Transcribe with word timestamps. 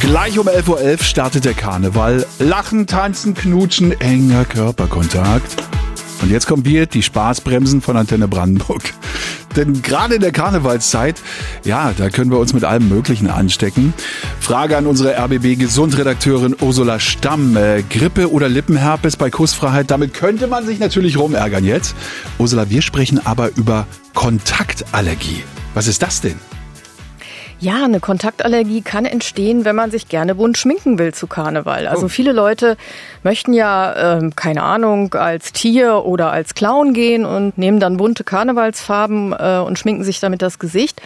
Gleich 0.00 0.38
um 0.38 0.48
11.11 0.48 0.68
Uhr 0.68 0.98
startet 0.98 1.44
der 1.44 1.54
Karneval. 1.54 2.26
Lachen, 2.38 2.86
tanzen, 2.86 3.34
knutschen, 3.34 3.98
enger 4.00 4.44
Körperkontakt. 4.44 5.56
Und 6.22 6.30
jetzt 6.30 6.46
kommen 6.46 6.64
wir, 6.64 6.86
die 6.86 7.02
Spaßbremsen 7.02 7.80
von 7.80 7.96
Antenne 7.96 8.28
Brandenburg. 8.28 8.82
Denn 9.56 9.82
gerade 9.82 10.16
in 10.16 10.20
der 10.20 10.32
Karnevalszeit, 10.32 11.20
ja, 11.64 11.92
da 11.96 12.10
können 12.10 12.30
wir 12.30 12.38
uns 12.38 12.52
mit 12.52 12.64
allem 12.64 12.88
Möglichen 12.88 13.28
anstecken. 13.30 13.94
Frage 14.40 14.76
an 14.76 14.86
unsere 14.86 15.16
RBB-Gesundredakteurin 15.16 16.56
Ursula 16.60 16.98
Stamm. 16.98 17.56
Äh, 17.56 17.82
Grippe 17.82 18.32
oder 18.32 18.48
Lippenherpes 18.48 19.16
bei 19.16 19.30
Kussfreiheit, 19.30 19.90
damit 19.90 20.12
könnte 20.14 20.48
man 20.48 20.66
sich 20.66 20.80
natürlich 20.80 21.18
rumärgern 21.18 21.64
jetzt. 21.64 21.94
Ursula, 22.38 22.68
wir 22.68 22.82
sprechen 22.82 23.24
aber 23.24 23.50
über 23.56 23.86
Kontaktallergie. 24.14 25.44
Was 25.74 25.86
ist 25.86 26.02
das 26.02 26.20
denn? 26.20 26.38
Ja, 27.64 27.82
eine 27.82 27.98
Kontaktallergie 27.98 28.82
kann 28.82 29.06
entstehen, 29.06 29.64
wenn 29.64 29.74
man 29.74 29.90
sich 29.90 30.10
gerne 30.10 30.34
bunt 30.34 30.58
schminken 30.58 30.98
will 30.98 31.14
zu 31.14 31.26
Karneval. 31.26 31.86
Also 31.86 32.06
oh. 32.06 32.08
viele 32.08 32.32
Leute 32.32 32.76
möchten 33.22 33.54
ja, 33.54 34.18
äh, 34.18 34.30
keine 34.36 34.62
Ahnung, 34.62 35.14
als 35.14 35.50
Tier 35.54 36.04
oder 36.04 36.30
als 36.30 36.52
Clown 36.52 36.92
gehen 36.92 37.24
und 37.24 37.56
nehmen 37.56 37.80
dann 37.80 37.96
bunte 37.96 38.22
Karnevalsfarben 38.22 39.32
äh, 39.32 39.62
und 39.64 39.78
schminken 39.78 40.04
sich 40.04 40.20
damit 40.20 40.42
das 40.42 40.58
Gesicht. 40.58 41.00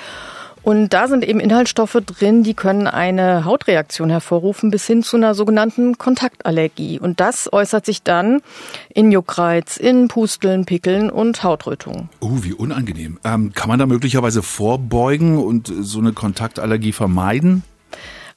Und 0.63 0.91
da 0.91 1.09
sind 1.09 1.27
eben 1.27 1.41
Inhaltsstoffe 1.41 1.99
drin, 2.05 2.43
die 2.43 2.55
können 2.55 2.87
eine 2.87 3.45
Hautreaktion 3.45 4.11
hervorrufen 4.11 4.71
bis 4.71 4.87
hin 4.87 5.03
zu 5.03 5.17
einer 5.17 5.35
sogenannten 5.35 5.99
Kontaktallergie. 5.99 6.99
Und 6.99 7.21
das 7.21 7.53
äußert 7.53 7.87
sich 7.87 8.03
dann 8.03 8.41
in 8.93 9.13
Juckreiz, 9.13 9.77
in 9.77 10.09
Pusteln, 10.09 10.65
Pickeln 10.65 11.11
und 11.11 11.43
Hautrötungen. 11.43 12.09
Uh, 12.21 12.43
wie 12.43 12.53
unangenehm. 12.53 13.19
Ähm, 13.25 13.53
kann 13.53 13.69
man 13.69 13.79
da 13.79 13.87
möglicherweise 13.87 14.43
vorbeugen 14.43 15.39
und 15.39 15.73
so 15.81 15.99
eine 15.99 16.13
Kontaktallergie 16.13 16.93
vermeiden? 16.93 17.63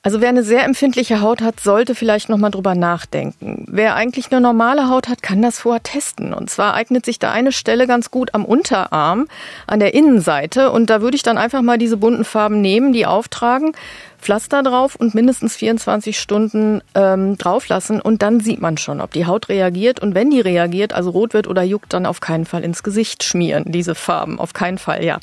Also 0.04 0.20
wer 0.20 0.30
eine 0.30 0.42
sehr 0.42 0.66
empfindliche 0.66 1.22
Haut 1.22 1.42
hat, 1.42 1.60
sollte 1.60 1.94
vielleicht 1.94 2.28
noch 2.28 2.40
mal 2.40 2.50
drüber 2.50 2.74
nachdenken. 2.74 3.66
Wer 3.68 3.94
eigentlich 3.94 4.32
eine 4.32 4.42
normale 4.42 4.90
Haut 4.90 5.08
hat, 5.08 5.22
kann 5.22 5.44
das 5.44 5.60
vorher 5.60 5.84
testen. 5.84 6.34
Und 6.34 6.50
zwar 6.50 6.74
eignet 6.74 7.06
sich 7.06 7.20
da 7.20 7.32
eine 7.32 7.52
Stelle 7.52 7.86
ganz 7.86 8.10
gut 8.10 8.34
am 8.34 8.44
Unterarm, 8.44 9.28
an 9.68 9.80
der 9.80 9.94
Innenseite. 9.94 10.72
Und 10.72 10.90
da 10.90 11.02
würde 11.02 11.16
ich 11.16 11.22
dann 11.22 11.38
einfach 11.38 11.62
mal 11.62 11.78
diese 11.78 11.98
bunten 11.98 12.26
Farben 12.26 12.62
nehmen, 12.62 12.94
die 12.94 13.06
auftragen, 13.06 13.74
Pflaster 14.22 14.64
drauf 14.64 14.96
und 14.96 15.14
mindestens 15.14 15.56
24 15.56 16.20
Stunden 16.20 16.82
ähm, 16.96 17.38
drauf 17.38 17.68
lassen 17.68 18.02
und 18.02 18.22
dann 18.22 18.40
sieht 18.40 18.62
man 18.62 18.78
schon, 18.78 19.02
ob 19.02 19.12
die 19.12 19.26
Haut 19.26 19.50
reagiert 19.50 20.00
und 20.00 20.16
wenn 20.16 20.30
die 20.30 20.42
reagiert, 20.42 20.94
also 20.94 21.10
rot 21.10 21.34
wird 21.34 21.48
oder 21.48 21.64
juckt, 21.64 21.94
dann 21.94 22.06
auf 22.06 22.20
keinen 22.20 22.46
Fall 22.46 22.64
ins 22.64 22.84
Gesicht 22.84 23.24
schmieren, 23.24 23.66
diese 23.68 23.96
Farben, 23.96 24.40
auf 24.40 24.54
keinen 24.54 24.78
Fall, 24.78 25.04
ja. 25.04 25.20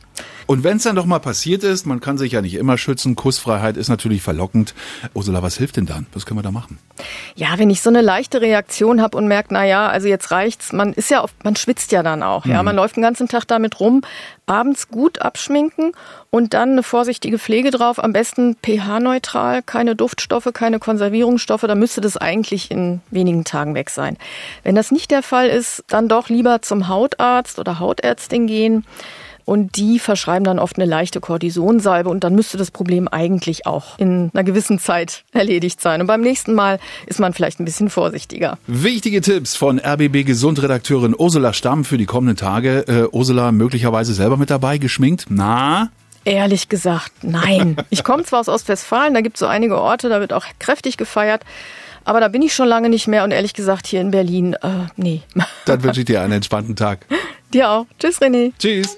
Und 0.47 0.65
wenn 0.65 0.79
es 0.79 0.83
dann 0.83 0.97
doch 0.97 1.07
mal 1.07 1.19
passiert 1.19 1.63
ist, 1.63 1.87
man 1.87 2.01
kann 2.01 2.19
sich 2.19 2.33
ja 2.33 2.43
nicht 2.43 2.55
immer 2.55 2.79
schützen, 2.79 3.17
Kussfreiheit 3.17 3.77
ist 3.77 3.89
natürlich 3.89 4.23
verlockend. 4.23 4.75
Ursula, 5.15 5.43
was 5.43 5.57
hilft 5.59 5.77
denn 5.77 5.87
dann? 5.87 6.07
Was 6.13 6.27
können 6.27 6.39
wir 6.39 6.43
da 6.43 6.51
machen? 6.51 6.79
Ja, 7.37 7.59
wenn 7.59 7.71
ich 7.71 7.83
so 7.83 7.91
eine 7.91 8.01
leichte 8.01 8.41
Reaktion 8.41 9.01
habe 9.01 9.17
und 9.17 9.29
merke, 9.29 9.53
na 9.53 9.65
ja, 9.65 9.89
also 9.89 10.09
jetzt 10.09 10.31
reicht's, 10.31 10.73
man 10.73 10.93
ist 10.93 11.11
ja, 11.11 11.23
oft, 11.23 11.45
man 11.45 11.55
schwitzt 11.55 11.93
ja 11.93 12.03
dann 12.03 12.23
auch, 12.23 12.47
ja, 12.47 12.59
mhm. 12.59 12.65
man 12.67 12.77
läuft 12.77 12.97
den 12.97 13.03
ganzen 13.03 13.29
Tag 13.29 13.45
damit 13.47 13.79
rum, 13.79 14.03
abends 14.47 14.89
gut 14.89 15.21
abschminken 15.21 15.93
und 16.31 16.55
dann 16.55 16.71
eine 16.73 16.83
vorsichtige 16.83 17.39
Pflege 17.39 17.71
drauf, 17.71 18.03
am 18.03 18.13
besten 18.13 18.57
pH-neutral, 18.89 19.63
keine 19.63 19.95
Duftstoffe, 19.95 20.49
keine 20.53 20.79
Konservierungsstoffe, 20.79 21.63
dann 21.63 21.79
müsste 21.79 22.01
das 22.01 22.17
eigentlich 22.17 22.71
in 22.71 23.01
wenigen 23.11 23.45
Tagen 23.45 23.75
weg 23.75 23.91
sein. 23.91 24.17
Wenn 24.65 24.75
das 24.75 24.91
nicht 24.91 25.11
der 25.11 25.23
Fall 25.23 25.49
ist, 25.49 25.85
dann 25.89 26.09
doch 26.09 26.29
lieber 26.29 26.63
zum 26.63 26.89
Hautarzt 26.89 27.59
oder 27.59 27.79
Hautärztin 27.79 28.47
gehen 28.47 28.85
und 29.45 29.77
die 29.79 29.99
verschreiben 29.99 30.45
dann 30.45 30.59
oft 30.59 30.77
eine 30.77 30.85
leichte 30.85 31.21
Kortisonsalbe 31.21 32.11
und 32.11 32.23
dann 32.23 32.35
müsste 32.35 32.59
das 32.59 32.71
Problem 32.71 33.09
eigentlich 33.09 33.67
auch 33.67 33.99
in 33.99 34.31
einer 34.35 34.45
gewissen 34.45 34.79
Zeit 34.79 35.25
erledigt 35.33 35.81
sein. 35.81 36.03
Und 36.03 36.07
beim 36.07 36.21
nächsten 36.21 36.53
Mal 36.53 36.79
ist 37.07 37.19
man 37.19 37.33
vielleicht 37.33 37.59
ein 37.59 37.65
bisschen 37.65 37.89
vorsichtiger. 37.89 38.59
Wichtige 38.67 39.23
Tipps 39.23 39.57
von 39.57 39.79
RBB 39.79 40.27
Gesundredakteurin 40.27 41.15
Ursula 41.17 41.55
Stamm 41.55 41.87
für 41.87 41.97
die 41.97 42.05
kommenden 42.05 42.37
Tage. 42.37 42.85
Äh, 42.89 43.09
Ursula 43.11 43.51
möglicherweise 43.51 44.13
selber 44.13 44.37
mit 44.37 44.51
dabei, 44.51 44.77
geschminkt? 44.77 45.27
Na? 45.31 45.91
Ehrlich 46.29 46.69
gesagt, 46.69 47.13
nein. 47.23 47.77
Ich 47.91 48.05
komme 48.05 48.23
zwar 48.25 48.41
aus 48.41 48.49
Ostwestfalen, 48.49 49.15
da 49.15 49.21
gibt 49.21 49.37
es 49.37 49.41
so 49.41 49.47
einige 49.47 49.81
Orte, 49.81 50.09
da 50.09 50.21
wird 50.21 50.33
auch 50.33 50.45
kräftig 50.59 50.97
gefeiert. 50.97 51.43
Aber 52.05 52.21
da 52.21 52.29
bin 52.29 52.41
ich 52.41 52.55
schon 52.55 52.69
lange 52.69 52.89
nicht 52.89 53.07
mehr 53.07 53.25
und 53.25 53.33
ehrlich 53.33 53.53
gesagt 53.53 53.87
hier 53.87 54.01
in 54.01 54.11
Berlin, 54.11 54.55
äh, 54.55 54.87
nee. 54.97 55.23
Dann 55.67 55.83
wünsche 55.83 56.01
ich 56.01 56.07
dir 56.07 56.23
einen 56.23 56.33
entspannten 56.33 56.75
Tag. 56.75 57.07
Dir 57.53 57.71
auch. 57.71 57.87
Tschüss, 57.99 58.21
René. 58.21 58.53
Tschüss. 58.59 58.97